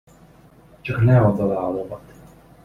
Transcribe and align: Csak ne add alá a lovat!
Csak 0.81 1.01
ne 1.01 1.19
add 1.21 1.39
alá 1.39 1.57
a 1.59 1.69
lovat! 1.71 2.13